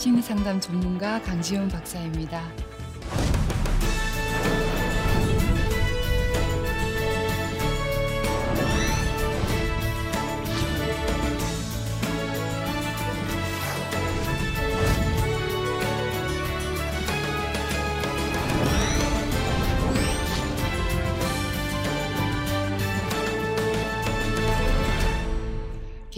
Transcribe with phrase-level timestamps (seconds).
[0.00, 2.69] 심리상담 전문가 강지훈 박사입니다.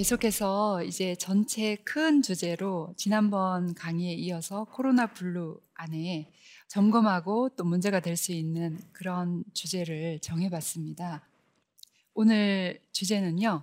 [0.02, 6.28] 계속해서 이제 전체 큰 주제로 지난번 강의에 이어서 코로나 블루 안에
[6.66, 11.24] 점검하고 또 문제가 될 수 있는 그런 주제를 정해봤습니다.
[12.14, 13.62] 오늘 주제는요,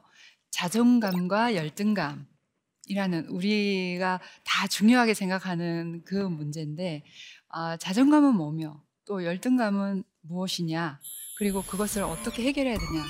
[0.50, 7.04] 자존감과 열등감이라는 우리가 다 중요하게 생각하는 그 문제인데,
[7.50, 11.02] 아, 자존감은 뭐며 또 열등감은 무엇이냐,
[11.38, 13.04] 그리고 그것을 어떻게 해결해야 되냐,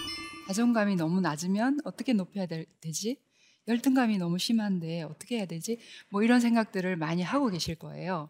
[0.49, 3.21] 자존감이 너무 낮으면 어떻게 높여야 되, 지
[3.67, 5.79] 열등감이 너무 심한데 어떻게 해야 되지?
[6.09, 8.29] 뭐 이런 생각들을 많이 하고 계실 거예요.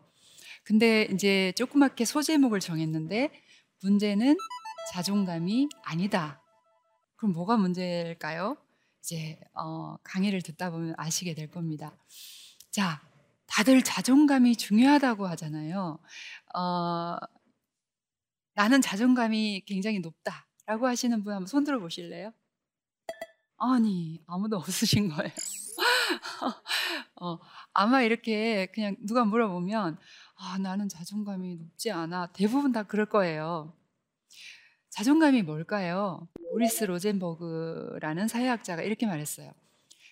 [0.66, 3.31] 근데 이제 조그맣게 소제목을 정했는데
[3.84, 4.36] 문제는
[4.92, 6.44] 자존감이 아니다.
[7.16, 8.58] 그럼 뭐가 문제일까요?
[9.00, 11.95] 이제 어, 강의를 듣다 보면 아시게 될 겁니다.
[12.70, 13.02] 자,
[13.47, 15.97] 다들 자존감이 중요하다고 하잖아요.
[16.53, 17.17] 어,
[18.56, 20.48] 나는 자존감이 굉장히 높다.
[20.70, 22.31] 라고 하시는 분 한번 손 들어 보실래요?
[23.58, 25.31] 아니, 아무도 없으신 거예요.
[27.20, 27.39] 어,
[27.73, 29.97] 아마 이렇게 그냥 누가 물어보면,
[30.36, 32.28] 아, 나는 자존감이 높지 않아.
[32.34, 33.73] 대부분 다 그럴 거예요.
[34.92, 36.28] 자존감이 뭘까요?
[36.52, 39.52] 오리스 로젠버그라는 사회학자가 이렇게 말했어요.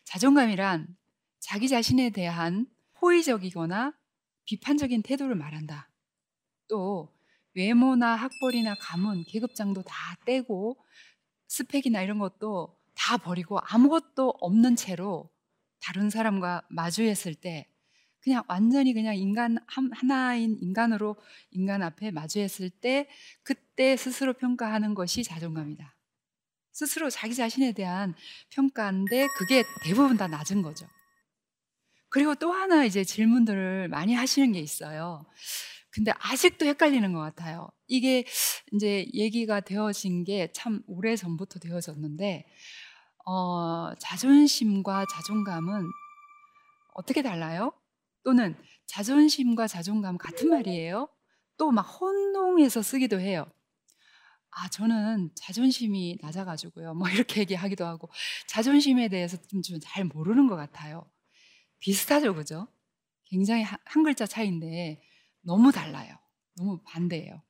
[0.05, 0.97] 자존감이란
[1.39, 2.65] 자기 자신에 대한
[2.99, 3.93] 호의적이거나
[4.45, 5.91] 비판적인 태도를 말한다.
[6.67, 7.15] 또
[7.57, 10.77] 외모나 학벌이나 가문, 계급장도 다 떼고
[11.47, 15.29] 스펙이나 이런 것도 다 버리고 아무것도 없는 채로
[15.79, 17.67] 다른 사람과 마주했을 때
[18.19, 21.15] 그냥 완전히 그냥 인간 하나인 인간으로
[21.49, 23.09] 인간 앞에 마주했을 때
[23.41, 25.95] 그때 스스로 평가하는 것이 자존감이다.
[26.73, 28.13] 스스로 자기 자신에 대한
[28.49, 30.87] 평가인데 그게 대부분 다 낮은 거죠.
[32.09, 35.25] 그리고 또 하나 이제 질문들을 많이 하시는 게 있어요.
[35.97, 37.69] 근데 아직도 헷갈리는 것 같아요.
[37.87, 38.25] 이게
[38.73, 42.45] 이제 얘기가 되어진 게 참 오래 전부터 되어졌는데,
[43.25, 45.83] 어, 자존심과 자존감은
[46.95, 47.73] 어떻게 달라요?
[48.23, 48.55] 또는
[48.87, 51.09] 자존심과 자존감 같은 말이에요?
[51.57, 53.45] 또 막 혼동해서 쓰기도 해요.
[54.51, 56.93] 아, 저는 자존심이 낮아가지고요.
[56.95, 58.09] 뭐 이렇게 얘기하기도 하고,
[58.47, 61.09] 자존심에 대해서 좀 잘 모르는 것 같아요.
[61.79, 62.67] 비슷하죠, 그죠?
[63.25, 65.01] 굉장히 한 글자 차이인데,
[65.47, 66.13] 너무 달라요.
[66.57, 67.41] 너무 반대예요.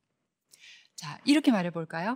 [0.95, 2.15] 자, 이렇게 말해 볼까요?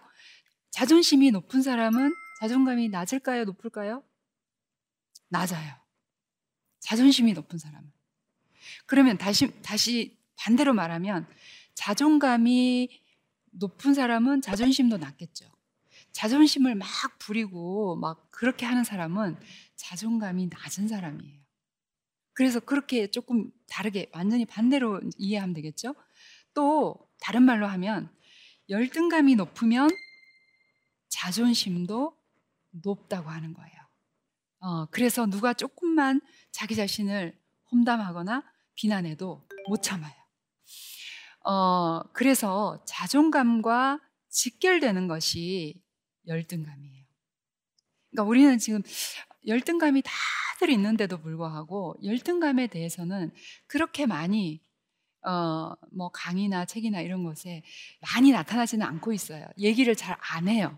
[0.69, 3.45] 자존심이 높은 사람은 자존감이 낮을까요?
[3.45, 4.03] 높을까요?
[5.29, 5.73] 낮아요.
[6.79, 7.91] 자존심이 높은 사람은.
[8.85, 11.27] 그러면 다시, 다시 반대로 말하면
[11.73, 13.01] 자존감이
[13.49, 15.51] 높은 사람은 자존심도 낮겠죠.
[16.11, 16.87] 자존심을 막
[17.17, 19.39] 부리고 막 그렇게 하는 사람은
[19.77, 21.40] 자존감이 낮은 사람이에요.
[22.41, 25.93] 그래서 그렇게 조금 다르게 완전히 반대로 이해하면 되겠죠?
[26.55, 28.11] 또 다른 말로 하면
[28.67, 29.91] 열등감이 높으면
[31.07, 32.17] 자존심도
[32.71, 33.75] 높다고 하는 거예요.
[34.61, 36.19] 어, 그래서 누가 조금만
[36.51, 37.39] 자기 자신을
[37.71, 38.43] 험담하거나
[38.73, 40.15] 비난해도 못 참아요.
[41.45, 43.99] 어, 그래서 자존감과
[44.29, 45.79] 직결되는 것이
[46.25, 47.05] 열등감이에요.
[48.09, 48.81] 그러니까 우리는 지금
[49.47, 50.11] 열등감이 다
[50.61, 53.31] 사람들 있는데도 불구하고 열등감에 대해서는
[53.67, 54.61] 그렇게 많이
[55.25, 57.63] 어, 뭐 강의나 책이나 이런 것에
[58.01, 59.47] 많이 나타나지는 않고 있어요.
[59.59, 60.77] 얘기를 잘 안 해요.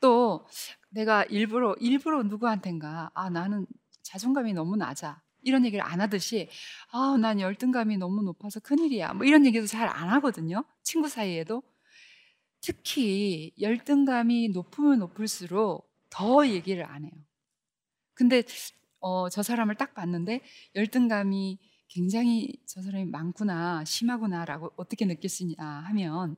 [0.00, 0.46] 또
[0.90, 3.66] 내가 일부러 일부러 누구한텐가 아 나는
[4.02, 6.48] 자존감이 너무 낮아 이런 얘기를 안 하듯이
[6.92, 10.64] 아 난 열등감이 너무 높아서 큰일이야 뭐 이런 얘기도 잘 안 하거든요.
[10.82, 11.62] 친구 사이에도
[12.60, 17.12] 특히 열등감이 높으면 높을수록 더 얘기를 안 해요.
[18.20, 18.42] 근데
[19.00, 20.42] 어, 저 사람을 딱 봤는데
[20.74, 21.58] 열등감이
[21.88, 26.36] 굉장히 저 사람이 많구나, 심하구나라고 어떻게 느꼈으냐 하면,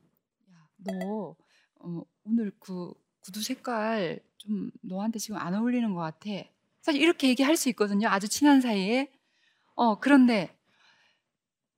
[0.48, 1.34] 야, 너
[1.80, 6.30] 어, 오늘 그 구두 색깔 좀 너한테 지금 안 어울리는 것 같아.
[6.82, 8.06] 사실 이렇게 얘기할 수 있거든요.
[8.06, 9.10] 아주 친한 사이에.
[9.74, 10.56] 어, 그런데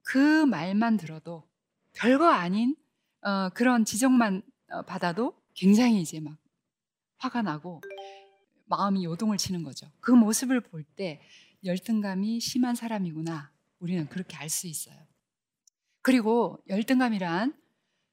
[0.02, 1.48] 그 말만 들어도
[1.94, 2.76] 별거 아닌
[3.22, 6.36] 어, 그런 지적만 어, 받아도 굉장히 이제 막
[7.16, 7.80] 화가 나고
[8.66, 9.90] 마음이 요동을 치는 거죠.
[10.00, 11.20] 그 모습을 볼 때
[11.64, 13.52] 열등감이 심한 사람이구나.
[13.78, 14.96] 우리는 그렇게 알 수 있어요.
[16.02, 17.54] 그리고 열등감이란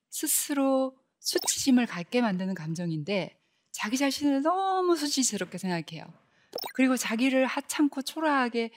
[0.10, 3.38] 스스로 수치심을 갖게 만드는 감정인데
[3.72, 6.06] 자기 자신을 너무 수치스럽게 생각해요.
[6.76, 8.72] 그리고 자기를 하찮고 초라하게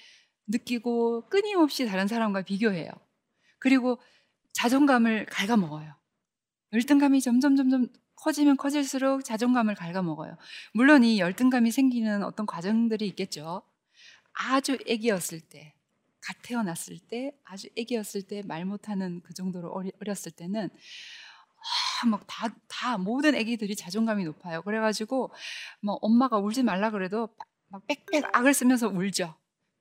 [0.46, 2.90] 느끼고 끊임없이 다른 사람과 비교해요.
[3.58, 4.00] 그리고
[4.52, 5.94] 자존감을 갉아먹어요.
[6.72, 7.88] 열등감이 점점 점점
[8.24, 10.36] 커지면 커질수록 자존감을 갉아먹어요.
[10.72, 13.62] 물론 이 열등감이 생기는 어떤 과정들이 있겠죠.
[14.32, 15.74] 아주 애기였을 때,
[16.22, 20.70] 갓 태어났을 때, 아주 애기였을 때 말 못하는 그 정도로 어렸을 때는
[22.02, 24.62] 아, 막다 다 모든 애기들이 자존감이 높아요.
[24.62, 25.32] 그래가지고
[25.82, 27.28] 뭐 엄마가 울지 말라 그래도
[27.68, 29.34] 막 빽빽 악을 쓰면서 울죠.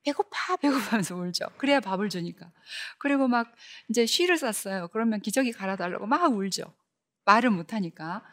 [0.06, 1.46] 배고파 배고파면서 울죠.
[1.58, 2.52] 그래야 밥을 주니까.
[3.00, 3.52] 그리고 막
[3.90, 4.90] 이제 쉬를 쌌어요.
[4.90, 6.74] 그러면 기저귀 갈아달라고 막 울죠.
[7.26, 8.24] 말을 못하니까.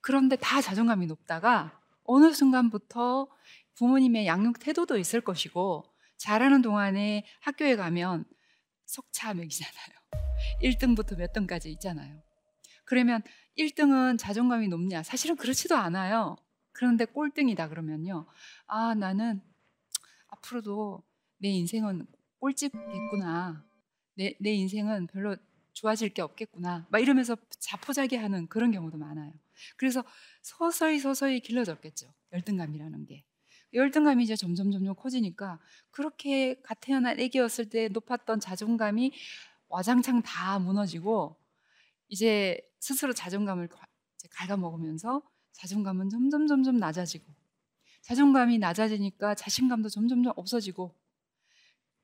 [0.00, 3.28] 그런데 다 자존감이 높다가 어느 순간부터
[3.74, 5.84] 부모님의 양육 태도도 있을 것이고
[6.16, 8.24] 잘하는 동안에 학교에 가면
[8.84, 10.00] 석차 맥이잖아요.
[10.62, 12.20] 1등부터 몇 등까지 있잖아요.
[12.84, 13.22] 그러면
[13.56, 15.02] 1등은 자존감이 높냐?
[15.02, 16.36] 사실은 그렇지도 않아요.
[16.72, 18.26] 그런데 꼴등이다 그러면요.
[18.66, 19.40] 아, 나는
[20.28, 21.02] 앞으로도
[21.38, 22.06] 내 인생은
[22.38, 23.64] 꼴찌겠구나.
[24.14, 25.36] 내, 내 인생은 별로
[25.80, 26.86] 좋아질 게 없겠구나.
[26.90, 29.32] 막 이러면서 자포자기하는 그런 경우도 많아요.
[29.78, 30.04] 그래서
[30.42, 32.12] 서서히 서서히 길러졌겠죠.
[32.34, 33.24] 열등감이라는 게.
[33.72, 35.58] 열등감이 이제 점점 점점 커지니까
[35.90, 39.14] 그렇게 갓 태어난 애기였을 때 높았던 자존감이
[39.68, 41.40] 와장창 다 무너지고
[42.08, 43.70] 이제 스스로 자존감을
[44.32, 45.22] 갉아먹으면서
[45.52, 47.24] 자존감은 점점 점점 낮아지고
[48.02, 50.94] 자존감이 낮아지니까 자신감도 점점 점 없어지고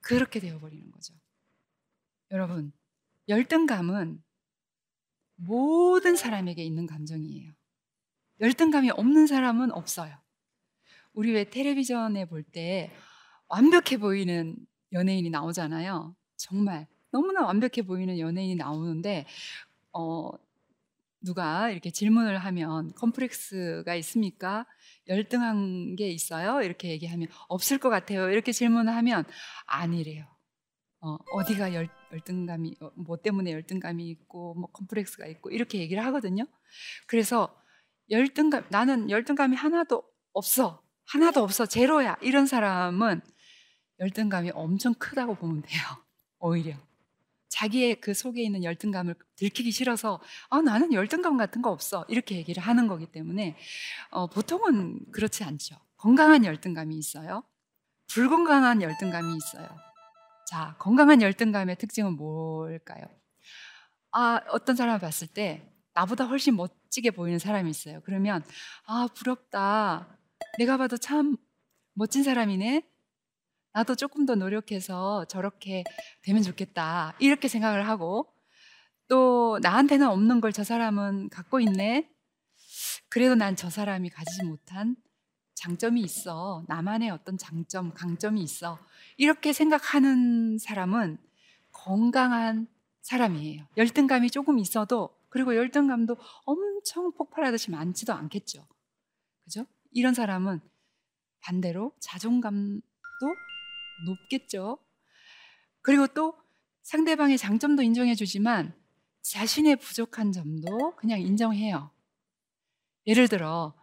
[0.01, 1.13] 그렇게 되어버리는 거죠.
[2.31, 2.73] 여러분
[3.29, 4.23] 열등감은
[5.37, 7.53] 모든 사람에게 있는 감정이에요.
[8.41, 10.17] 열등감이 없는 사람은 없어요.
[11.13, 12.93] 우리 왜 텔레비전에 볼 때
[13.49, 14.57] 완벽해 보이는
[14.93, 16.15] 연예인이 나오잖아요.
[16.37, 19.27] 정말 너무나 완벽해 보이는 연예인이 나오는데
[19.93, 20.31] 어,
[21.21, 24.67] 누가 이렇게 질문을 하면 컴플렉스가 있습니까?
[25.09, 26.63] 열등한 게 있어요?
[26.63, 28.31] 이렇게 얘기하면 없을 것 같아요.
[28.31, 29.25] 이렇게 질문을 하면
[29.67, 30.27] 아니래요.
[31.07, 36.45] 어, 어디가 열, 열등감이 어, 뭐 때문에 열등감이 있고 뭐 컴플렉스가 있고 이렇게 얘기를 하거든요.
[37.07, 37.57] 그래서
[38.11, 40.83] 열등감 나는 열등감이 하나도 없어.
[41.07, 41.65] 하나도 없어.
[41.65, 42.17] 제로야.
[42.23, 43.21] 이런 사람은
[44.01, 45.81] 열등감이 엄청 크다고 보면 돼요.
[46.41, 46.75] 오히려.
[47.49, 50.21] 자기의 그 속에 있는 열등감을 들키기 싫어서
[50.51, 52.05] 아, 나는 열등감 같은 거 없어.
[52.09, 53.57] 이렇게 얘기를 하는 거기 때문에
[54.11, 55.77] 어, 보통은 그렇지 않죠.
[55.97, 57.45] 건강한 열등감이 있어요.
[58.09, 59.86] 불건강한 열등감이 있어요.
[60.47, 63.05] 자, 건강한 열등감의 특징은 뭘까요?
[64.13, 65.63] 아, 어떤 사람을 봤을 때
[65.95, 68.01] 나보다 훨씬 멋지게 보이는 사람이 있어요.
[68.05, 68.45] 그러면
[68.87, 70.19] 아, 부럽다.
[70.59, 71.37] 내가 봐도 참
[71.95, 72.83] 멋진 사람이네.
[73.73, 75.85] 나도 조금 더 노력해서 저렇게
[76.23, 77.15] 되면 좋겠다.
[77.19, 78.33] 이렇게 생각을 하고
[79.09, 82.09] 또 나한테는 없는 걸 저 사람은 갖고 있네.
[83.09, 84.97] 그래도 난 저 사람이 가지지 못한
[85.57, 86.65] 장점이 있어.
[86.69, 88.79] 나만의 어떤 장점, 강점이 있어.
[89.17, 91.19] 이렇게 생각하는 사람은
[91.73, 92.69] 건강한
[93.01, 93.67] 사람이에요.
[93.77, 98.67] 열등감이 조금 있어도 그리고 열등감도 엄청 폭발하듯이 많지도 않겠죠.
[99.45, 99.67] 그죠?
[99.93, 100.61] 이런 사람은
[101.41, 102.83] 반대로 자존감도
[104.07, 104.79] 높겠죠.
[105.81, 106.37] 그리고 또
[106.83, 108.75] 상대방의 장점도 인정해 주지만
[109.23, 111.91] 자신의 부족한 점도 그냥 인정해요.
[113.07, 113.75] 예를 들어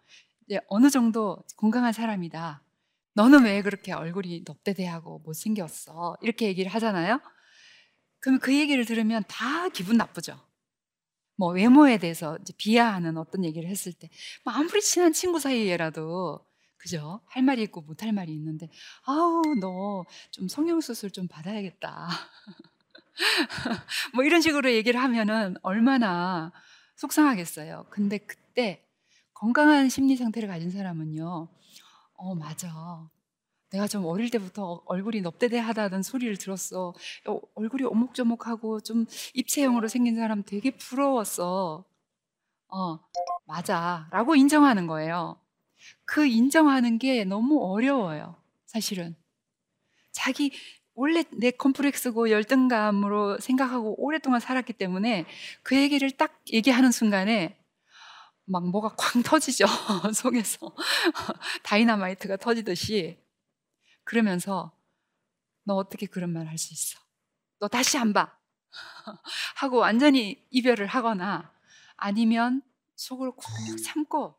[0.48, 2.62] 이제 어느 정도 건강한 사람이다.
[3.16, 6.18] 너는 왜 그렇게 얼굴이 넙대대하고 못생겼어?
[6.22, 7.20] 이렇게 얘기를 하잖아요.
[8.20, 10.40] 그럼 그 얘기를 들으면 다 기분 나쁘죠.
[11.36, 14.10] 뭐 외모에 대해서 비하하는 어떤 얘기를 했을 때,
[14.46, 16.46] 뭐 아무리 친한 친구 사이에라도
[16.78, 17.22] 그죠?
[17.28, 18.70] 할 말이 있고 못 할 말이 있는데,
[19.06, 22.10] 아우 너 좀 성형 수술 좀 받아야겠다.
[24.14, 26.52] 뭐 이런 식으로 얘기를 하면은 얼마나
[26.96, 27.88] 속상하겠어요.
[27.90, 28.83] 근데 그때
[29.44, 31.50] 건강한 심리 상태를 가진 사람은요,
[32.14, 33.10] 어, 맞아.
[33.72, 36.94] 내가 좀 어릴 때부터 얼굴이 넙대대하다는 소리를 들었어.
[37.28, 41.84] 어, 얼굴이 오목조목하고 좀 입체형으로 생긴 사람 되게 부러웠어.
[42.70, 43.00] 어,
[43.44, 44.08] 맞아.
[44.12, 45.38] 라고 인정하는 거예요.
[46.06, 48.38] 그 인정하는 게 너무 어려워요.
[48.66, 49.14] 사실은.
[50.14, 50.54] 자기
[50.94, 55.26] 원래 내 컴플렉스고 열등감으로 생각하고 오랫동안 살았기 때문에
[55.64, 57.58] 그 얘기를 딱 얘기하는 순간에
[58.46, 59.66] 막 뭐가 쾅 터지죠.
[60.16, 60.76] 속에서.
[61.64, 63.20] 다이나마이트가 터지듯이.
[64.06, 64.74] 그러면서
[65.66, 67.00] 너 어떻게 그런 말 할 수 있어?
[67.60, 68.38] 너 다시 안 봐.
[69.58, 71.54] 하고 완전히 이별을 하거나
[71.98, 72.62] 아니면
[72.96, 73.46] 속으로 콕
[73.84, 74.36] 참고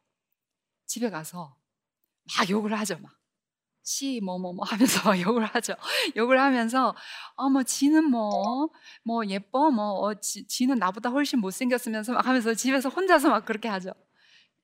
[0.87, 1.57] 집에 가서
[2.39, 2.99] 막 욕을 하죠.
[3.01, 3.13] 막.
[3.85, 5.75] 시, 뭐, 뭐, 뭐 하면서 막 욕을 하죠.
[6.17, 6.95] 욕을 하면서,
[7.37, 8.71] 어, 뭐, 지는 뭐,
[9.05, 13.69] 뭐, 예뻐, 뭐, 어, 지, 지는 나보다 훨씬 못생겼으면서 막 하면서 집에서 혼자서 막 그렇게
[13.69, 13.93] 하죠.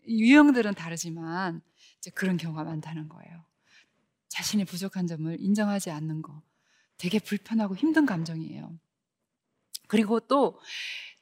[0.08, 1.60] 유형들은 다르지만,
[1.98, 3.44] 이제 그런 경우가 많다는 거예요.
[4.30, 6.42] 자신의 부족한 점을 인정하지 않는 거.
[6.96, 8.78] 되게 불편하고 힘든 감정이에요.
[9.86, 10.58] 그리고 또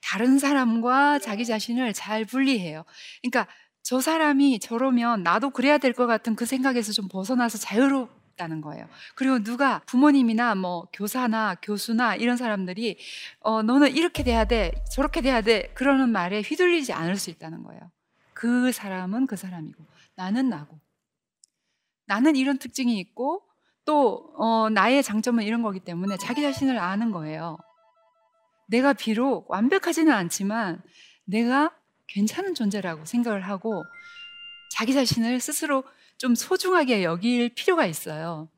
[0.00, 2.84] 다른 사람과 자기 자신을 잘 분리해요.
[3.22, 3.52] 그러니까
[3.82, 8.86] 저 사람이 저러면 나도 그래야 될 것 같은 그 생각에서 좀 벗어나서 자유롭다는 거예요.
[9.14, 12.98] 그리고 누가 부모님이나 뭐 교사나 교수나 이런 사람들이
[13.40, 17.80] 어, 너는 이렇게 돼야 돼, 저렇게 돼야 돼, 그러는 말에 휘둘리지 않을 수 있다는 거예요.
[18.34, 19.82] 그 사람은 그 사람이고,
[20.14, 20.78] 나는 나고.
[22.06, 23.42] 나는 이런 특징이 있고,
[23.84, 27.56] 또, 어, 나의 장점은 이런 거기 때문에 자기 자신을 아는 거예요.
[28.68, 30.82] 내가 비록 완벽하지는 않지만
[31.24, 31.72] 내가
[32.08, 33.84] 괜찮은 존재라고 생각을 하고
[34.70, 35.84] 자기 자신을 스스로
[36.18, 38.48] 좀 소중하게 여길 필요가 있어요.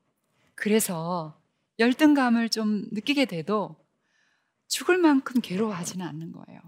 [0.54, 1.40] 그래서
[1.78, 3.76] 열등감을 좀 느끼게 돼도
[4.68, 6.60] 죽을 만큼 괴로워하지는 않는 거예요.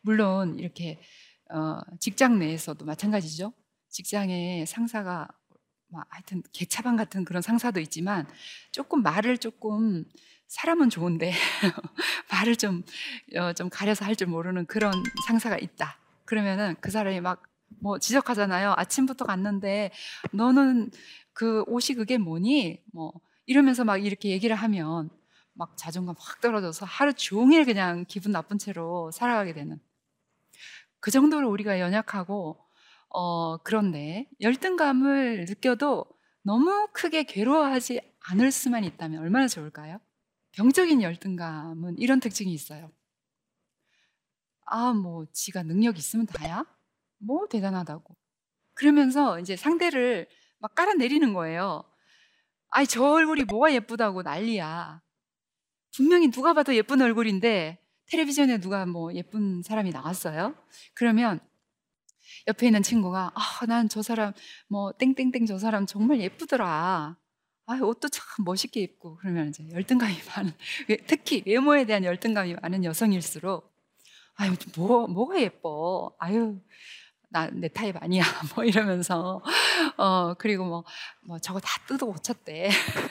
[0.00, 1.00] 물론 이렇게
[1.50, 3.52] 어, 직장 내에서도 마찬가지죠.
[3.88, 5.28] 직장에 상사가
[5.88, 8.26] 뭐 하여튼 개차반 같은 그런 상사도 있지만
[8.72, 10.04] 조금 말을 조금
[10.48, 11.32] 사람은 좋은데
[12.30, 12.82] 말을 좀,
[13.36, 14.92] 어, 좀 가려서 할 줄 모르는 그런
[15.26, 15.98] 상사가 있다.
[16.24, 17.42] 그러면은 그 사람이 막
[17.80, 18.74] 뭐 지적하잖아요.
[18.76, 19.90] 아침부터 갔는데
[20.32, 20.90] 너는
[21.32, 22.82] 그 옷이 그게 뭐니?
[22.92, 23.12] 뭐
[23.46, 25.10] 이러면서 막 이렇게 얘기를 하면
[25.52, 29.80] 막 자존감 확 떨어져서 하루 종일 그냥 기분 나쁜 채로 살아가게 되는
[31.00, 32.58] 그 정도로 우리가 연약하고
[33.10, 36.04] 어 그런데 열등감을 느껴도
[36.42, 39.98] 너무 크게 괴로워하지 않을 수만 있다면 얼마나 좋을까요?
[40.56, 42.90] 병적인 열등감은 이런 특징이 있어요.
[44.64, 46.64] 아, 뭐, 지가 능력 있으면 다야?
[47.18, 48.16] 뭐, 대단하다고.
[48.74, 51.84] 그러면서 이제 상대를 막 깔아내리는 거예요.
[52.70, 55.02] 아이, 저 얼굴이 뭐가 예쁘다고 난리야.
[55.94, 60.54] 분명히 누가 봐도 예쁜 얼굴인데, 텔레비전에 누가 뭐 예쁜 사람이 나왔어요?
[60.94, 61.40] 그러면
[62.48, 64.32] 옆에 있는 친구가, 아, 난 저 사람,
[64.68, 67.16] 뭐, 땡땡땡 저 사람 정말 예쁘더라.
[67.66, 70.52] 아, 옷도 참 멋있게 입고 그러면 이제 열등감이 많은
[71.06, 73.72] 특히 외모에 대한 열등감이 많은 여성일수록
[74.36, 76.14] 아유 뭐 뭐가 예뻐?
[76.18, 76.60] 아유
[77.30, 78.22] 나 내 타입 아니야.
[78.54, 79.42] 뭐 이러면서.
[79.98, 80.84] 어 그리고 뭐,
[81.26, 82.70] 뭐 저거 다 뜯어 고쳤대.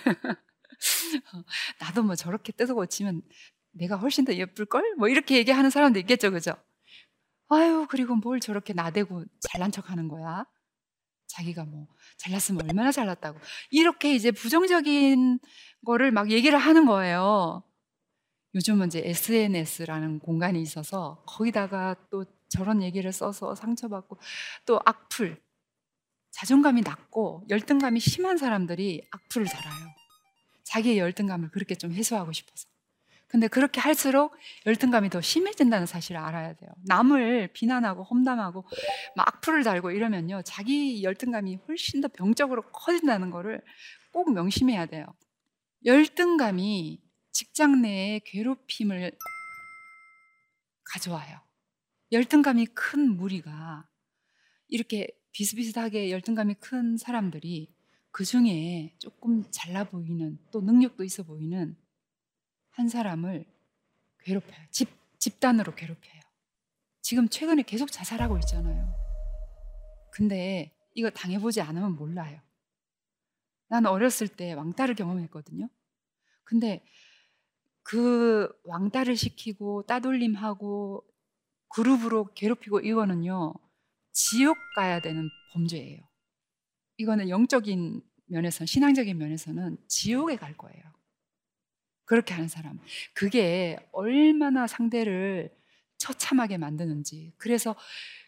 [1.79, 3.21] 나도 뭐 저렇게 뜯어 고치면
[3.71, 6.53] 내가 훨씬 더 예쁠 걸 뭐 이렇게 얘기하는 사람도 있겠죠 그죠?
[7.49, 10.45] 아유 그리고 뭘 저렇게 나대고 잘난 척하는 거야
[11.35, 11.87] 자기가 뭐
[12.17, 13.39] 잘났으면 얼마나 잘났다고
[13.69, 15.39] 이렇게 이제 부정적인
[15.85, 17.63] 거를 막 얘기를 하는 거예요.
[18.55, 24.17] 요즘은 이제 SNS라는 공간이 있어서 거기다가 또 저런 얘기를 써서 상처받고
[24.65, 25.41] 또 악플
[26.31, 29.87] 자존감이 낮고 열등감이 심한 사람들이 악플을 달아요.
[30.63, 32.67] 자기의 열등감을 그렇게 좀 해소하고 싶어서.
[33.35, 34.33] 근데 그렇게 할수록
[34.65, 36.69] 열등감이 더 심해진다는 사실을 알아야 돼요.
[36.87, 38.63] 남을 비난하고 험담하고
[39.17, 40.41] 막 악플을 달고 이러면요.
[40.43, 43.61] 자기 열등감이 훨씬 더 병적으로 커진다는 거를
[44.13, 45.05] 꼭 명심해야 돼요.
[45.83, 47.01] 열등감이
[47.33, 49.11] 직장 내에 괴롭힘을
[50.85, 51.41] 가져와요.
[52.13, 53.85] 열등감이 큰 무리가
[54.69, 57.75] 이렇게 비슷비슷하게 열등감이 큰 사람들이
[58.11, 61.75] 그 중에 조금 잘나 보이는 또 능력도 있어 보이는
[62.75, 63.45] 한 사람을
[64.19, 64.65] 괴롭혀요.
[64.69, 66.21] 집, 집단으로 괴롭혀요.
[67.01, 68.93] 지금 최근에 계속 자살하고 있잖아요.
[70.11, 72.39] 근데 이거 당해보지 않으면 몰라요.
[73.67, 75.69] 난 어렸을 때 왕따를 경험했거든요.
[76.43, 76.85] 근데
[77.81, 81.05] 그 왕따를 시키고 따돌림하고
[81.69, 83.53] 그룹으로 괴롭히고 이거는요,
[84.11, 86.01] 지옥 가야 되는 범죄예요.
[86.97, 90.83] 이거는 영적인 면에서, 신앙적인 면에서는 지옥에 갈 거예요.
[92.05, 92.79] 그렇게 하는 사람.
[93.13, 95.51] 그게 얼마나 상대를
[95.97, 97.33] 처참하게 만드는지.
[97.37, 97.75] 그래서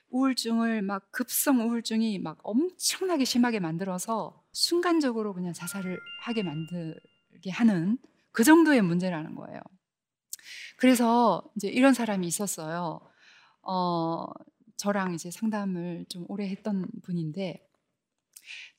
[0.10, 7.98] 우울증을 막 급성 우울증이 막 엄청나게 심하게 만들어서 순간적으로 그냥 자살을 하게 만들게 하는
[8.32, 9.62] 그 정도의 문제라는 거예요.
[10.78, 13.02] 그래서 이제 이런 사람이 있었어요.
[13.64, 14.26] 어,
[14.78, 17.68] 저랑 이제 상담을 좀 오래 했던 분인데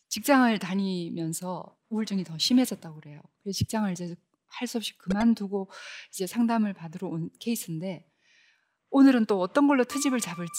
[0.09, 3.21] 직장을 다니면서 우울증이 더 심해졌다고 그래요.
[3.43, 4.17] 그래서 직장을 이제
[4.49, 5.71] 할 수 없이 그만두고
[6.13, 8.07] 이제 상담을 받으러 온 케이스인데
[8.91, 10.53] 오늘은 또 어떤 걸로 트집을 잡을지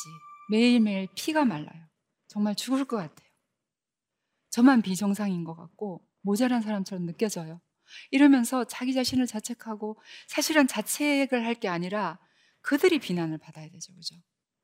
[0.51, 1.88] 매일매일 피가 말라요.
[2.27, 3.29] 정말 죽을 것 같아요.
[4.50, 7.62] 저만 비정상인 것 같고 모자란 사람처럼 느껴져요.
[8.12, 12.19] 이러면서 자기 자신을 자책하고 사실은 자책을 할 게 아니라
[12.62, 13.93] 그들이 비난을 받아야 되죠.
[13.96, 14.15] 그죠?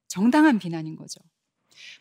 [0.08, 1.20] 정당한 비난인 거죠.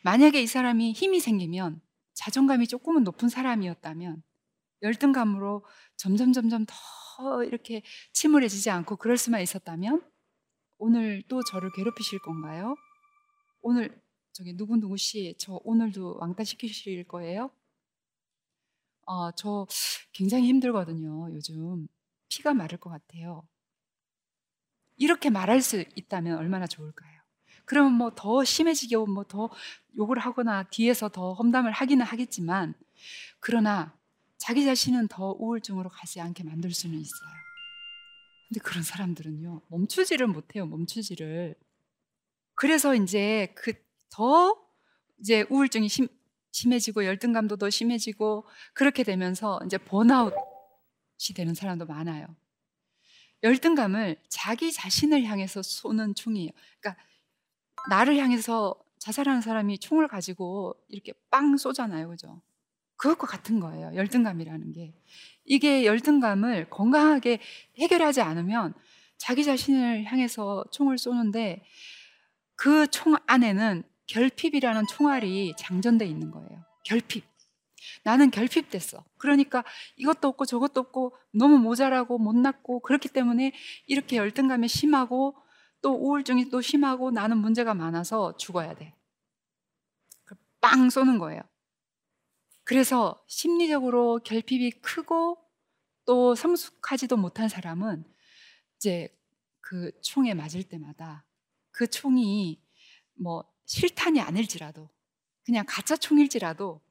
[0.02, 1.80] 만약에 이 사람이 힘이 생기면
[2.14, 4.22] 자존감이 조금은 높은 사람이었다면
[4.82, 5.64] 열등감으로
[5.96, 6.74] 점점 점점 더
[7.44, 10.02] 이렇게 침울해지지 않고 그럴 수만 있었다면
[10.78, 12.74] 오늘 또 저를 괴롭히실 건가요?
[13.62, 14.02] 오늘
[14.32, 17.50] 저기 누구누구 씨, 저 오늘도 왕따 시키실 거예요?
[19.06, 19.66] 어, 저
[20.12, 21.86] 굉장히 힘들거든요, 요즘.
[22.28, 23.46] 피가 마를 것 같아요.
[24.96, 27.20] 이렇게 말할 수 있다면 얼마나 좋을까요?
[27.64, 29.50] 그러면 뭐 더 심해지게 뭐더
[29.96, 32.74] 욕을 하거나 뒤에서 더 험담을 하기는 하겠지만
[33.40, 33.96] 그러나
[34.38, 37.30] 자기 자신은 더 우울증으로 가지 않게 만들 수는 있어요.
[38.48, 41.56] 근데 그런 사람들은요, 멈추지를 못해요, 멈추지를.
[42.54, 43.72] 그래서 이제 그
[44.14, 44.56] 더
[45.18, 46.06] 이제 우울증이 심,
[46.52, 50.34] 심해지고 열등감도 더 심해지고 그렇게 되면서 이제 번아웃이
[51.34, 52.26] 되는 사람도 많아요.
[53.42, 56.50] 열등감을 자기 자신을 향해서 쏘는 총이에요.
[56.80, 57.02] 그러니까
[57.90, 62.08] 나를 향해서 자살하는 사람이 총을 가지고 이렇게 빵 쏘잖아요.
[62.08, 62.40] 그죠?
[62.96, 63.94] 그것과 같은 거예요.
[63.94, 64.94] 열등감이라는 게.
[65.44, 67.40] 이게 열등감을 건강하게
[67.78, 68.74] 해결하지 않으면
[69.18, 71.64] 자기 자신을 향해서 총을 쏘는데
[72.56, 76.64] 그 총 안에는 결핍이라는 총알이 장전돼 있는 거예요.
[76.84, 77.24] 결핍.
[78.02, 79.04] 나는 결핍됐어.
[79.18, 79.64] 그러니까
[79.96, 83.52] 이것도 없고 저것도 없고 너무 모자라고 못났고 그렇기 때문에
[83.86, 85.34] 이렇게 열등감이 심하고
[85.82, 88.94] 또 우울증이 또 심하고 나는 문제가 많아서 죽어야 돼.
[90.24, 91.42] 그빵 쏘는 거예요.
[92.64, 95.38] 그래서 심리적으로 결핍이 크고
[96.06, 98.04] 또 성숙하지도 못한 사람은
[98.76, 99.08] 이제
[99.60, 101.26] 그 총에 맞을 때마다
[101.70, 102.62] 그 총이
[103.14, 104.90] 뭐 실탄이 아닐지라도
[105.44, 106.82] 그냥 가짜 총일지라도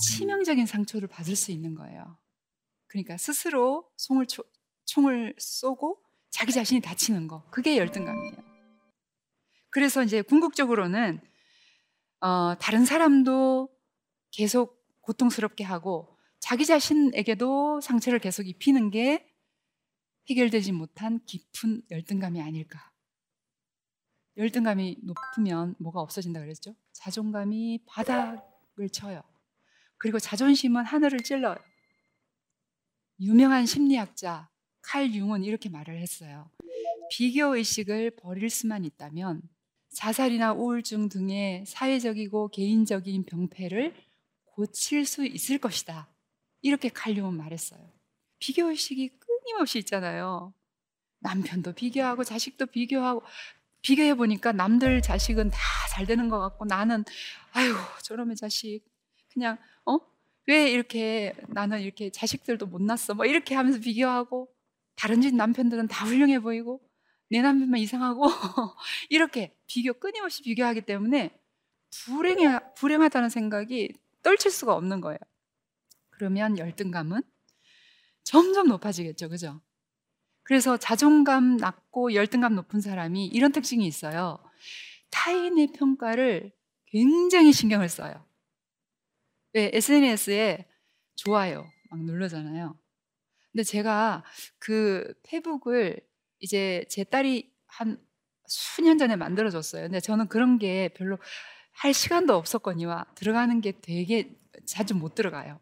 [0.00, 2.18] 치명적인 상처를 받을 수 있는 거예요.
[2.86, 4.26] 그러니까 스스로 총을,
[4.84, 7.44] 총을 쏘고 자기 자신이 다치는 거.
[7.50, 8.36] 그게 열등감이에요.
[9.70, 11.20] 그래서 이제 궁극적으로는
[12.20, 13.68] 어, 다른 사람도
[14.30, 19.26] 계속 고통스럽게 하고 자기 자신에게도 상처를 계속 입히는 게
[20.28, 22.90] 해결되지 못한 깊은 열등감이 아닐까.
[24.36, 26.74] 열등감이 높으면 뭐가 없어진다 그랬죠?
[26.92, 29.22] 자존감이 바닥을 쳐요.
[29.98, 31.56] 그리고 자존심은 하늘을 찔러요.
[33.20, 34.48] 유명한 심리학자
[34.80, 36.50] 칼 융은 이렇게 말을 했어요.
[37.10, 39.42] 비교 의식을 버릴 수만 있다면
[39.90, 43.94] 자살이나 우울증 등의 사회적이고 개인적인 병폐를
[44.60, 46.08] 고칠 수 있을 것이다.
[46.60, 47.80] 이렇게 칼 융은 말했어요.
[48.38, 50.52] 비교 의식이 끊임없이 있잖아요.
[51.20, 53.22] 남편도 비교하고 자식도 비교하고
[53.82, 55.58] 비교해 보니까 남들 자식은 다
[55.90, 57.04] 잘 되는 것 같고 나는
[57.52, 58.80] 아유 저놈의 자식
[59.32, 59.98] 그냥 어?
[60.46, 63.14] 왜 이렇게 나는 이렇게 자식들도 못 낳았어?
[63.14, 64.48] 뭐 이렇게 하면서 비교하고
[64.96, 66.80] 다른 집 남편들은 다 훌륭해 보이고
[67.28, 68.24] 내 남편만 이상하고
[69.10, 71.38] 이렇게 비교 끊임없이 비교하기 때문에
[72.04, 75.18] 불행해, 불행하다는 생각이 떨칠 수가 없는 거예요.
[76.10, 77.22] 그러면 열등감은
[78.22, 79.60] 점점 높아지겠죠, 그죠?
[80.42, 84.38] 그래서 자존감 낮고 열등감 높은 사람이 이런 특징이 있어요.
[85.10, 86.52] 타인의 평가를
[86.86, 88.26] 굉장히 신경을 써요.
[89.52, 90.68] 왜 SNS에
[91.14, 92.78] 좋아요 막 누르잖아요.
[93.52, 94.24] 근데 제가
[94.58, 96.00] 그 페북을
[96.38, 97.98] 이제 제 딸이 한
[98.46, 99.84] 수년 전에 만들어줬어요.
[99.84, 101.18] 근데 저는 그런 게 별로
[101.80, 105.58] 할 시간도 없었거니와 들어가는 게 되게 자주 못 들어가요.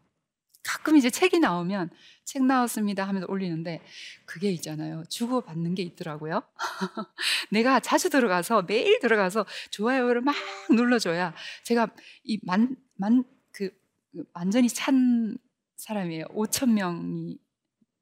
[0.64, 1.90] 가끔 이제 책이 나오면
[2.24, 3.80] 책 나왔습니다 하면서 올리는데
[4.26, 5.04] 그게 있잖아요.
[5.08, 6.42] 주고받는 게 있더라고요.
[7.52, 10.34] 내가 자주 들어가서 매일 들어가서 좋아요를 막
[10.70, 11.88] 눌러줘야 제가
[12.24, 13.70] 이 만, 만, 그,
[14.10, 15.38] 그 완전히 찬
[15.76, 16.24] 사람이에요.
[16.34, 17.38] 5천 명이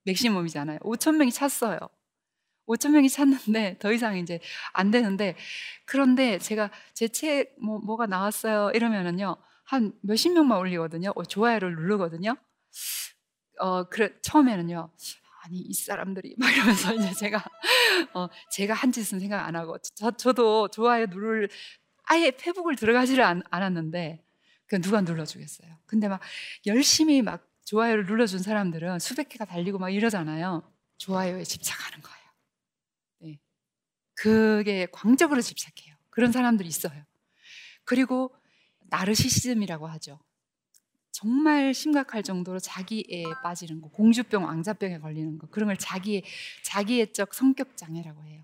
[0.04, 0.78] 맥시멈이잖아요.
[0.78, 1.78] 5천 명이 찼어요.
[2.66, 4.40] 5천 명이 찼는데 더 이상 이제
[4.72, 5.36] 안 되는데
[5.84, 11.12] 그런데 제가 제 책 뭐 뭐가 나왔어요 이러면은요 한 몇십 명만 올리거든요.
[11.16, 12.36] 어, 좋아요를 누르거든요.
[13.58, 14.90] 어 그래 처음에는요
[15.44, 17.42] 아니 이 사람들이 막 이러면서 이제 제가
[18.14, 21.48] 어 제가 한 짓은 생각 안 하고 저 저도 좋아요 누를
[22.04, 24.22] 아예 페북을 들어가지를 않, 않았는데
[24.66, 25.68] 그 누가 눌러주겠어요.
[25.86, 26.20] 근데 막
[26.66, 30.62] 열심히 막 좋아요를 눌러준 사람들은 수백 개가 달리고 막 이러잖아요.
[30.98, 32.15] 좋아요에 집착하는 거예요.
[34.16, 34.22] 네.
[34.22, 35.94] 그게 광적으로 집착해요.
[36.10, 37.04] 그런 사람들이 있어요.
[37.84, 38.34] 그리고
[38.88, 40.18] 나르시시즘이라고 하죠.
[41.12, 46.22] 정말 심각할 정도로 자기에 빠지는 거, 공주병, 왕자병에 걸리는 거, 그런 걸 자기의,
[46.62, 48.42] 자기애적 성격 장애라고 해요.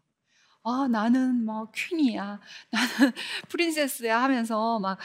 [0.65, 2.41] 아, 나는 뭐 퀸이야.
[2.71, 3.13] 나는
[3.49, 4.99] 프린세스야 하면서 막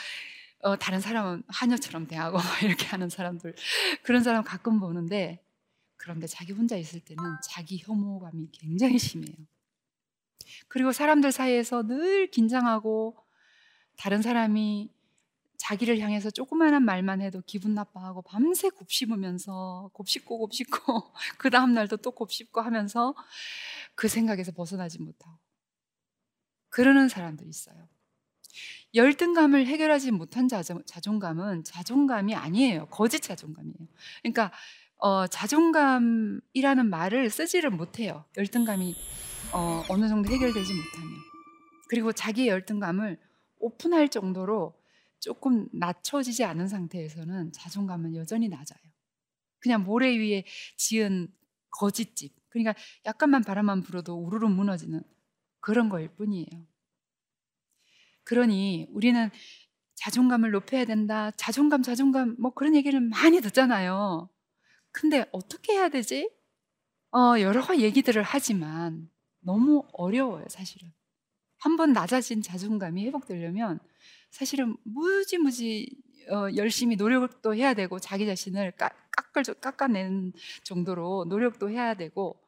[0.62, 3.54] 어, 다른 사람은 하녀처럼 대하고 이렇게 하는 사람들
[4.04, 5.44] 그런 사람 가끔 보는데
[5.98, 9.36] 그런데 자기 혼자 있을 때는 자기 혐오감이 굉장히 심해요.
[10.67, 13.17] 그리고 사람들 사이에서 늘 긴장하고
[13.95, 14.91] 다른 사람이
[15.58, 22.12] 자기를 향해서 조그마한 말만 해도 기분 나빠하고 밤새 곱씹으면서 곱씹고 곱씹고 그 다음 날도 또
[22.12, 23.15] 곱씹고 하면서
[23.95, 25.38] 그 생각에서 벗어나지 못하고
[26.69, 27.88] 그러는 사람들이 있어요.
[28.93, 32.88] 열등감을 해결하지 못한 자존, 감은 자존감이 아니에요.
[32.88, 33.88] 거짓 자존감이에요.
[34.21, 34.52] 그러니까
[34.97, 38.26] 어, 자존감이라는 말을 쓰지를 못해요.
[38.38, 38.95] 열등감이
[39.54, 41.18] 어, 어느 정도 해결되지 못하면.
[41.88, 43.18] 그리고 자기의 열등감을
[43.60, 44.78] 오픈할 정도로
[45.20, 48.80] 조금 낮춰지지 않은 상태에서는 자존감은 여전히 낮아요.
[49.60, 50.44] 그냥 모래 위에
[50.76, 51.34] 지은
[51.70, 52.36] 거짓집.
[52.50, 55.02] 그러니까 약간만 바람만 불어도 우르르 무너지는
[55.60, 56.68] 그런 거일 뿐이에요.
[58.24, 59.30] 그러니 우리는
[59.96, 61.32] 자존감을 높여야 된다.
[61.32, 64.30] 자존감, 자존감, 뭐 그런 얘기를 많이 듣잖아요.
[64.92, 66.30] 근데 어떻게 해야 되지?
[67.12, 69.10] 어, 여러 얘기들을 하지만
[69.48, 70.92] 너무 어려워요, 사실은.
[71.60, 73.80] 한 번 낮아진 자존감이 회복되려면
[74.30, 75.90] 사실은 무지무지
[76.30, 80.34] 어, 열심히 노력도 해야 되고 자기 자신을 깎, 깎을, 깎아내는
[80.64, 82.40] 정도로 노력도 해야 되고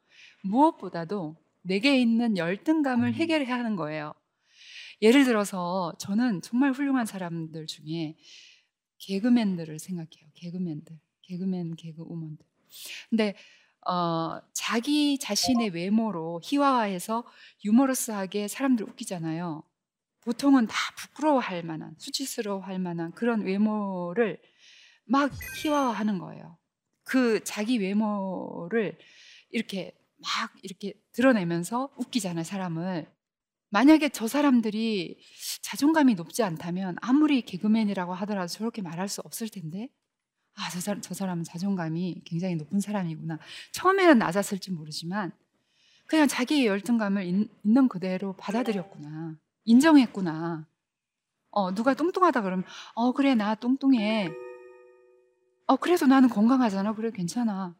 [0.43, 4.13] 무엇보다도 내게 있는 열등감을 해결해야 하는 거예요.
[5.01, 8.17] 예를 들어서 저는 정말 훌륭한 사람들 중에
[8.99, 10.29] 개그맨들을 생각해요.
[10.35, 10.99] 개그맨들.
[11.21, 12.45] 개그맨, 개그우먼들.
[13.09, 13.35] 근데
[13.87, 17.23] 어, 자기 자신의 외모로 희화화해서
[17.65, 19.63] 유머러스하게 사람들 웃기잖아요.
[20.21, 24.41] 보통은 다 부끄러워할 만한, 수치스러워할 만한 그런 외모를
[25.05, 26.57] 막 희화화하는 거예요.
[27.03, 28.97] 그 자기 외모를
[29.49, 33.11] 이렇게 막 이렇게 드러내면서 웃기잖아요, 사람을.
[33.69, 35.19] 만약에 저 사람들이
[35.61, 39.89] 자존감이 높지 않다면 아무리 개그맨이라고 하더라도 저렇게 말할 수 없을 텐데
[40.59, 43.39] 아, 저, 사람, 저 사람은 자존감이 굉장히 높은 사람이구나.
[43.71, 45.31] 처음에는 낮았을지 모르지만
[46.07, 49.35] 그냥 자기의 열등감을 있, 는 그대로 받아들였구나.
[49.65, 50.67] 인정했구나.
[51.51, 54.29] 어, 누가 뚱뚱하다 그러면 어, 그래, 나 뚱뚱해.
[55.67, 56.93] 어, 그래도 나는 건강하잖아.
[56.93, 57.75] 그래, 괜찮아.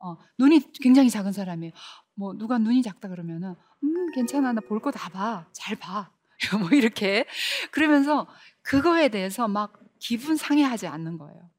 [0.00, 1.72] 어, 눈이 굉장히 작은 사람이에요.
[2.14, 4.52] 뭐, 누가 눈이 작다 그러면은, 음, 괜찮아.
[4.52, 5.46] 나 볼 거 다 봐.
[5.52, 6.10] 잘 봐.
[6.60, 7.26] 뭐, 이렇게.
[7.70, 8.26] 그러면서
[8.62, 11.50] 그거에 대해서 막 기분 상해하지 않는 거예요.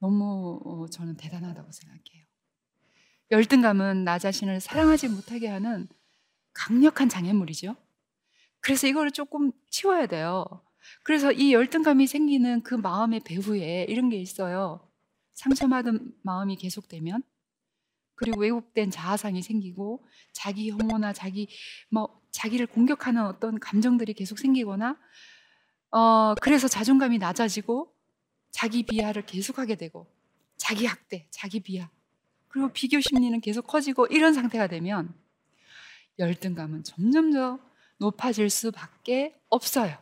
[0.00, 2.24] 너무 어, 저는 대단하다고 생각해요.
[3.30, 5.88] 열등감은 나 자신을 사랑하지 못하게 하는
[6.54, 7.76] 강력한 장애물이죠.
[8.60, 10.44] 그래서 이거를 조금 치워야 돼요.
[11.04, 14.88] 그래서 이 열등감이 생기는 그 마음의 배후에 이런 게 있어요.
[15.34, 17.22] 상처받은 마음이 계속되면
[18.14, 21.48] 그리고 왜곡된 자아상이 생기고 자기 혐오나 자기
[21.90, 24.98] 뭐 자기를 공격하는 어떤 감정들이 계속 생기거나
[25.92, 27.94] 어 그래서 자존감이 낮아지고
[28.50, 30.06] 자기 비하를 계속하게 되고
[30.56, 31.88] 자기 학대, 자기 비하
[32.48, 35.14] 그리고 비교 심리는 계속 커지고 이런 상태가 되면
[36.18, 37.60] 열등감은 점점
[37.98, 39.96] 높아질 수밖에 없어요.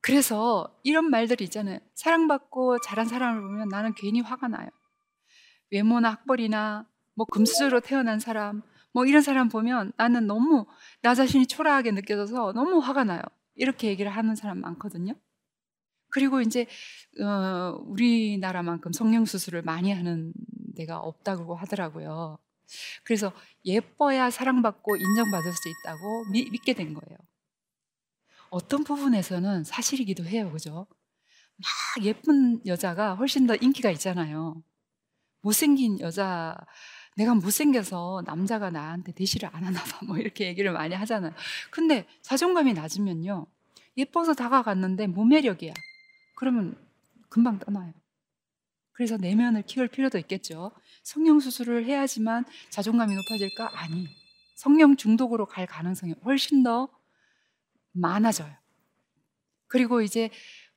[0.00, 1.78] 그래서 이런 말들이 있잖아요.
[1.94, 4.68] 사랑받고 자란 사람을 보면 나는 괜히 화가 나요.
[5.70, 10.66] 외모나 학벌이나 뭐 금수저로 태어난 사람, 뭐 이런 사람 보면 나는 너무
[11.02, 13.22] 나 자신이 초라하게 느껴져서 너무 화가 나요.
[13.54, 15.14] 이렇게 얘기를 하는 사람 많거든요.
[16.14, 16.66] 그리고 이제
[17.20, 20.32] 어, 우리나라만큼 성형 수술을 많이 하는
[20.76, 22.38] 데가 없다고 하더라고요.
[23.02, 23.32] 그래서
[23.64, 27.18] 예뻐야 사랑받고 인정받을 수 있다고 미, 믿게 된 거예요.
[28.48, 30.86] 어떤 부분에서는 사실이기도 해요, 그죠?
[31.56, 34.62] 막 예쁜 여자가 훨씬 더 인기가 있잖아요.
[35.40, 36.56] 못생긴 여자,
[37.16, 39.98] 내가 못생겨서 남자가 나한테 대시를 안 하나 봐.
[40.06, 41.32] 뭐 이렇게 얘기를 많이 하잖아요.
[41.70, 43.46] 근데 자존감이 낮으면요.
[43.96, 45.74] 예뻐서 다가갔는데 무매력이야.
[46.34, 46.76] 그러면
[47.28, 47.92] 금방 떠나요.
[48.92, 50.70] 그래서 내면을 키울 필요도 있겠죠.
[51.02, 53.70] 성령 수술을 해야지만 자존감이 높아질까?
[53.80, 54.06] 아니.
[54.56, 56.88] 성령 중독으로 갈 가능성이 훨씬 더
[57.92, 58.54] 많아져요.
[59.66, 60.30] 그리고 이제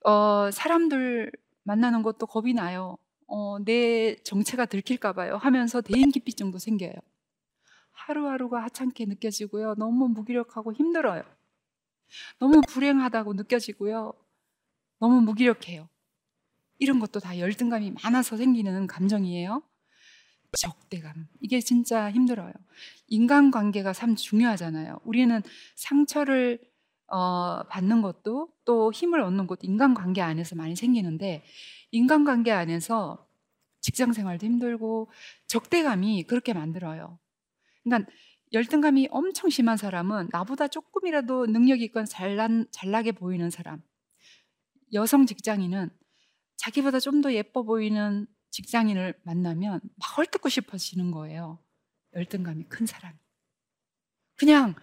[0.04, 1.32] 어, 사람들
[1.64, 2.98] 만나는 것도 겁이 나요.
[3.28, 5.38] 어, 내 정체가 들킬까 봐요.
[5.38, 6.94] 하면서 대인기피증도 생겨요.
[7.92, 9.76] 하루하루가 하찮게 느껴지고요.
[9.76, 11.24] 너무 무기력하고 힘들어요.
[12.40, 14.14] 너무 불행하다고 느껴지고요.
[15.00, 15.88] 너무 무기력해요.
[16.80, 19.64] 이런 것도 다 열등감이 많아서 생기는 감정이에요.
[20.58, 21.28] 적대감.
[21.42, 22.54] 이게 진짜 힘들어요.
[23.08, 25.00] 인간관계가 참 중요하잖아요.
[25.04, 25.42] 우리는
[25.76, 26.60] 상처를
[27.08, 31.44] 어, 받는 것도 또 힘을 얻는 것도 인간관계 안에서 많이 생기는데
[31.92, 33.26] 인간관계 안에서
[33.80, 35.10] 직장 생활도 힘들고
[35.48, 37.18] 적대감이 그렇게 만들어요.
[37.84, 38.12] 그러니까
[38.52, 43.82] 열등감이 엄청 심한 사람은 나보다 조금이라도 능력 있건 잘난, 잘나게 보이는 사람,
[44.94, 45.90] 여성 직장인은
[46.58, 51.60] 자기보다 좀 더 예뻐 보이는 직장인을 만나면 막 헐뜯고 싶어지는 거예요.
[52.16, 53.16] 열등감이 큰 사람이.
[54.38, 54.76] 그냥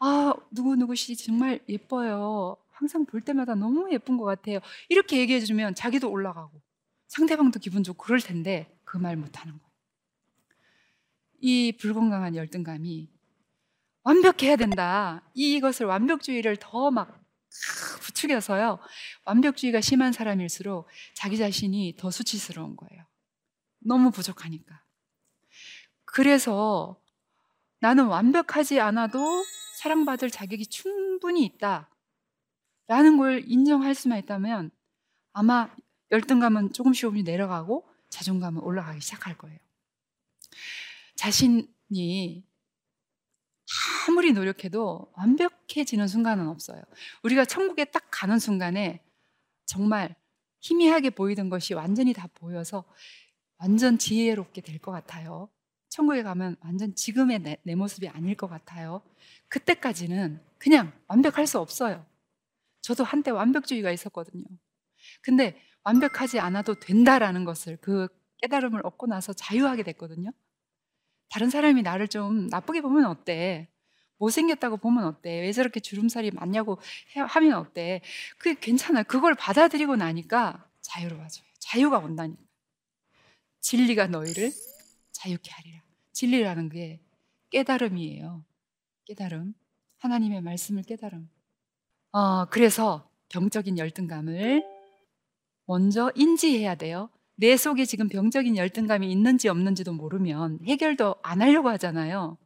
[0.00, 2.56] 아 누구 누구 씨 정말 예뻐요.
[2.72, 4.60] 항상 볼 때마다 너무 예쁜 것 같아요.
[4.88, 6.60] 이렇게 얘기해 주면 자기도 올라가고
[7.08, 9.70] 상대방도 기분 좋고 그럴 텐데 그 말 못하는 거예요.
[11.40, 13.10] 이 불건강한 열등감이
[14.02, 15.22] 완벽해야 된다.
[15.34, 17.23] 이것을 완벽주의를 더 막
[18.02, 18.78] 부추겨서요.
[19.24, 23.04] 완벽주의가 심한 사람일수록 자기 자신이 더 수치스러운 거예요.
[23.80, 24.82] 너무 부족하니까.
[26.04, 27.00] 그래서
[27.80, 29.44] 나는 완벽하지 않아도
[29.80, 31.90] 사랑받을 자격이 충분히 있다.
[32.86, 34.70] 라는 걸 인정할 수만 있다면
[35.32, 35.74] 아마
[36.10, 39.58] 열등감은 조금씩 조금씩 내려가고 자존감은 올라가기 시작할 거예요.
[41.16, 42.44] 자신이
[44.06, 46.82] 아무리 노력해도 완벽해지는 순간은 없어요.
[47.22, 49.00] 우리가 천국에 딱 가는 순간에
[49.66, 50.14] 정말
[50.60, 52.84] 희미하게 보이던 것이 완전히 다 보여서
[53.58, 55.48] 완전 지혜롭게 될 것 같아요.
[55.88, 59.02] 천국에 가면 완전 지금의 내, 내 모습이 아닐 것 같아요.
[59.48, 62.04] 그때까지는 그냥 완벽할 수 없어요.
[62.82, 64.44] 저도 한때 완벽주의가 있었거든요.
[65.22, 68.08] 근데 완벽하지 않아도 된다라는 것을 그
[68.42, 70.30] 깨달음을 얻고 나서 자유하게 됐거든요.
[71.30, 73.68] 다른 사람이 나를 좀 나쁘게 보면 어때?
[74.18, 75.40] 못생겼다고 보면 어때?
[75.40, 76.78] 왜 저렇게 주름살이 많냐고
[77.14, 78.00] 하면 어때?
[78.38, 79.04] 그게 괜찮아요.
[79.04, 81.44] 그걸 받아들이고 나니까 자유로워져요.
[81.58, 82.42] 자유가 온다니까.
[83.60, 84.52] 진리가 너희를
[85.12, 85.82] 자유케 하리라.
[86.12, 87.00] 진리라는 게
[87.50, 88.44] 깨달음이에요.
[89.06, 89.54] 깨달음.
[89.98, 91.28] 하나님의 말씀을 깨달음.
[92.12, 94.62] 어, 그래서 병적인 열등감을
[95.66, 97.08] 먼저 인지해야 돼요.
[97.36, 102.38] 내 속에 지금 병적인 열등감이 있는지 없는지도 모르면 해결도 안 하려고 하잖아요.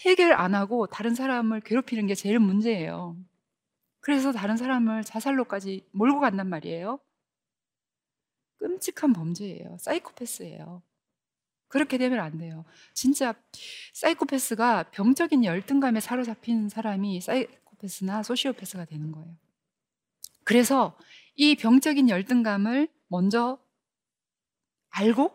[0.00, 3.16] 해결 안 하고 다른 사람을 괴롭히는 게 제일 문제예요.
[4.00, 6.98] 그래서 다른 사람을 자살로까지 몰고 간단 말이에요.
[8.58, 9.76] 끔찍한 범죄예요.
[9.78, 10.82] 사이코패스예요.
[11.68, 12.64] 그렇게 되면 안 돼요.
[12.92, 13.34] 진짜
[13.94, 19.36] 사이코패스가 병적인 열등감에 사로잡힌 사람이 사이코패스나 소시오패스가 되는 거예요.
[20.44, 20.96] 그래서
[21.34, 23.58] 이 병적인 열등감을 먼저
[24.90, 25.34] 알고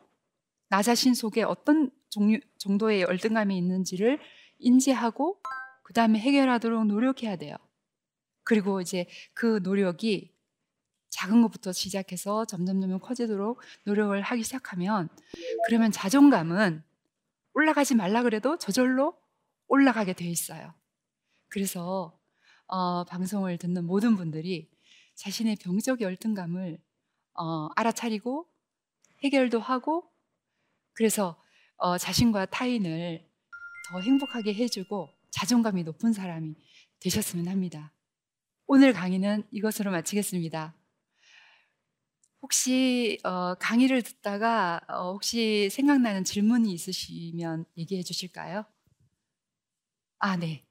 [0.69, 4.19] 나 자신 속에 어떤 종류, 정도의 열등감이 있는지를
[4.59, 5.41] 인지하고
[5.83, 7.55] 그 다음에 해결하도록 노력해야 돼요.
[8.43, 10.33] 그리고 이제 그 노력이
[11.09, 15.09] 작은 것부터 시작해서 점점 점점 커지도록 노력을 하기 시작하면
[15.65, 16.83] 그러면 자존감은
[17.53, 19.17] 올라가지 말라 그래도 저절로
[19.67, 20.73] 올라가게 돼 있어요.
[21.47, 22.19] 그래서
[22.67, 24.69] 어, 방송을 듣는 모든 분들이
[25.15, 26.79] 자신의 병적 열등감을
[27.33, 28.47] 어, 알아차리고
[29.23, 30.11] 해결도 하고
[30.93, 31.41] 그래서
[31.77, 33.28] 어, 자신과 타인을
[33.89, 36.55] 더 행복하게 해주고 자존감이 높은 사람이
[36.99, 37.91] 되셨으면 합니다.
[38.67, 40.75] 오늘 강의는 이것으로 마치겠습니다.
[42.43, 48.63] 혹시 어, 강의를 듣다가 어, 혹시 생각나는 질문이 있으시면 얘기해 주실까요?
[50.19, 50.63] 아, 네.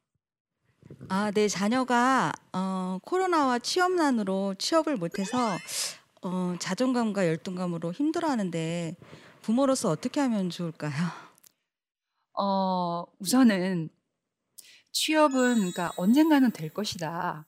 [1.08, 1.48] 아, 네.
[1.48, 5.58] 자녀가 어, 코로나와 취업난으로 취업을 못해서
[6.22, 8.94] 어, 자존감과 열등감으로 힘들어하는데
[9.42, 11.27] 부모로서 어떻게 하면 좋을까요?
[12.40, 13.88] 어, 우선은
[14.92, 17.46] 취업은 그러니까 언젠가는 될 것이다.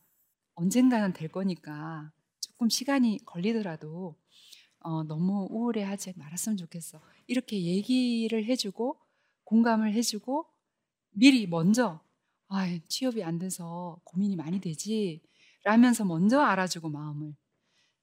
[0.55, 4.17] 언젠가는 될 거니까 조금 시간이 걸리더라도
[4.81, 7.01] 어, 너무 우울해하지 말았으면 좋겠어.
[7.29, 8.99] 이렇게 얘기를 해주고
[9.45, 10.47] 공감을 해주고
[11.11, 12.01] 미리 먼저
[12.49, 15.23] 아, 취업이 안 돼서 고민이 많이 되지
[15.63, 17.37] 라면서 먼저 알아주고 마음을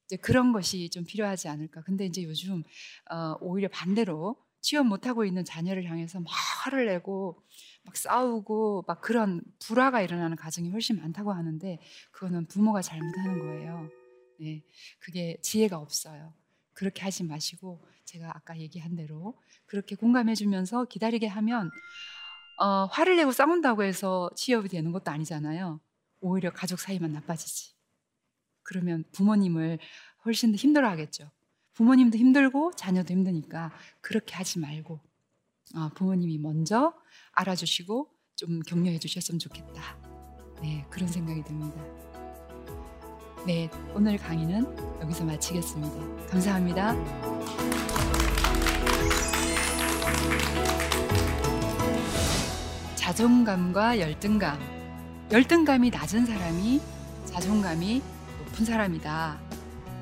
[0.05, 1.81] 이제 그런 것이 좀 필요하지 않을까.
[1.81, 2.63] 근데 이제 요즘
[3.11, 7.43] 어, 오히려 반대로 취업 못하고 있는 자녀를 향해서 막 화를 내고
[7.83, 11.79] 막 싸우고 막 그런 불화가 일어나는 가정이 훨씬 많다고 하는데
[12.11, 13.89] 그거는 부모가 잘못하는 거예요.
[14.39, 14.63] 네,
[14.99, 16.33] 그게 지혜가 없어요.
[16.73, 21.71] 그렇게 하지 마시고 제가 아까 얘기한 대로 그렇게 공감해주면서 기다리게 하면
[22.57, 25.79] 어, 화를 내고 싸운다고 해서 취업이 되는 것도 아니잖아요.
[26.19, 27.73] 오히려 가족 사이만 나빠지지.
[28.63, 29.79] 그러면 부모님을
[30.25, 31.31] 훨씬 더 힘들어 하겠죠.
[31.77, 34.99] 부모님도 힘들고 자녀도 힘드니까 그렇게 하지 말고
[35.75, 36.91] 어, 부모님이 먼저
[37.33, 39.97] 알아주시고 좀 격려해 주셨으면 좋겠다.
[40.59, 41.79] 네, 그런 생각이 듭니다.
[43.45, 44.65] 네, 오늘 강의는
[45.01, 46.25] 여기서 마치겠습니다.
[46.25, 46.95] 감사합니다.
[52.95, 54.59] 자존감과 열등감.
[55.31, 56.81] 열등감이 낮은 사람이
[57.25, 58.01] 자존감이
[58.45, 59.46] 높은 사람이다.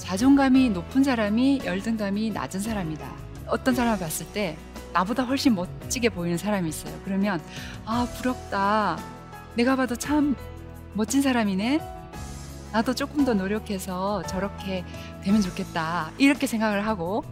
[0.05, 3.11] 자존감이 높은 사람이 열등감이 낮은 사람이다.
[3.47, 4.55] 어떤 사람을 봤을 때
[4.93, 6.93] 나보다 훨씬 멋지게 보이는 사람이 있어요.
[7.03, 7.41] 그러면
[7.85, 8.99] 아 부럽다.
[9.55, 10.35] 내가 봐도 참
[10.93, 11.79] 멋진 사람이네.
[12.71, 14.85] 나도 조금 더 노력해서 저렇게
[15.23, 16.11] 되면 좋겠다.
[16.19, 17.23] 이렇게 생각을 하고,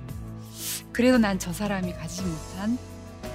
[0.91, 2.77] 그래도 난 저 사람이 가지지 못한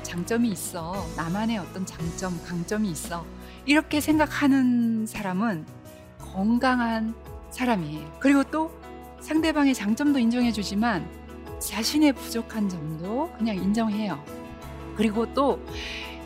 [0.02, 1.06] 장점이 있어.
[1.16, 3.24] 나만의 어떤 장점, 강점이 있어.
[3.66, 5.64] 이렇게 생각하는 사람은
[6.18, 7.14] 건강한
[7.50, 8.16] 사람이에요.
[8.20, 8.77] 그리고 또
[9.20, 11.08] 상대방의 장점도 인정해주지만
[11.60, 14.22] 자신의 부족한 점도 그냥 인정해요.
[14.96, 15.60] 그리고 또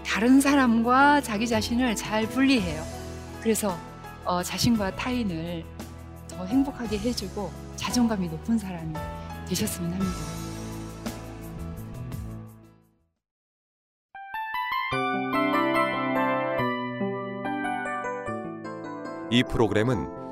[0.05, 2.83] 다른 사람과 자기 자신을 잘 분리해요.
[3.41, 3.77] 그래서
[4.25, 5.65] 어, 자신과 타인을
[6.29, 8.95] 더 행복하게 해주고 자존감이 높은 사람이
[9.49, 10.43] 되셨으면 합니다.
[19.31, 20.32] 이 프로그램은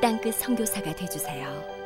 [0.00, 1.79] 땅끝 선교사가 되주세요.